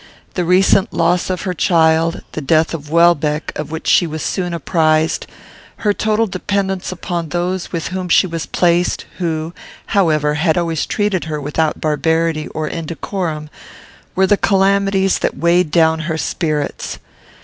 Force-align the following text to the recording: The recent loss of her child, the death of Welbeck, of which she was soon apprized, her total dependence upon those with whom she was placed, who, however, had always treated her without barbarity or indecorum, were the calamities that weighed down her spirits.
The 0.33 0.45
recent 0.45 0.91
loss 0.93 1.29
of 1.29 1.41
her 1.43 1.53
child, 1.53 2.21
the 2.31 2.41
death 2.41 2.73
of 2.73 2.89
Welbeck, 2.89 3.51
of 3.55 3.69
which 3.69 3.85
she 3.85 4.07
was 4.07 4.23
soon 4.23 4.51
apprized, 4.51 5.27
her 5.75 5.93
total 5.93 6.25
dependence 6.25 6.91
upon 6.91 7.29
those 7.29 7.71
with 7.71 7.89
whom 7.89 8.09
she 8.09 8.25
was 8.25 8.47
placed, 8.47 9.05
who, 9.19 9.53
however, 9.93 10.33
had 10.33 10.57
always 10.57 10.87
treated 10.87 11.25
her 11.25 11.39
without 11.39 11.79
barbarity 11.79 12.47
or 12.47 12.67
indecorum, 12.67 13.51
were 14.15 14.25
the 14.25 14.37
calamities 14.37 15.19
that 15.19 15.37
weighed 15.37 15.69
down 15.69 15.99
her 15.99 16.17
spirits. 16.17 16.97